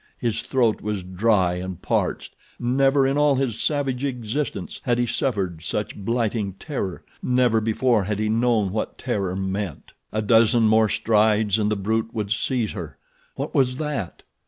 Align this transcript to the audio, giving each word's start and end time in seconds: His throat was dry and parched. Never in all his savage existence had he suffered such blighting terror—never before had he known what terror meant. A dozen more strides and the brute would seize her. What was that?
His 0.17 0.41
throat 0.41 0.81
was 0.81 1.03
dry 1.03 1.57
and 1.57 1.79
parched. 1.79 2.35
Never 2.59 3.05
in 3.05 3.19
all 3.19 3.35
his 3.35 3.59
savage 3.61 4.03
existence 4.03 4.81
had 4.83 4.97
he 4.97 5.05
suffered 5.05 5.63
such 5.63 5.95
blighting 5.95 6.53
terror—never 6.53 7.61
before 7.61 8.05
had 8.05 8.17
he 8.17 8.27
known 8.27 8.71
what 8.71 8.97
terror 8.97 9.35
meant. 9.35 9.91
A 10.11 10.23
dozen 10.23 10.63
more 10.63 10.89
strides 10.89 11.59
and 11.59 11.71
the 11.71 11.75
brute 11.75 12.09
would 12.15 12.31
seize 12.31 12.71
her. 12.71 12.97
What 13.35 13.53
was 13.53 13.75
that? 13.77 14.23